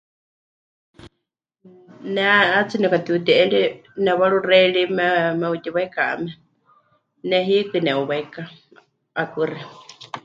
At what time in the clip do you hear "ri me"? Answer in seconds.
4.75-5.05